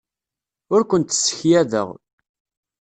Ur 0.73 0.81
kent-ssekyadeɣ. 0.89 1.89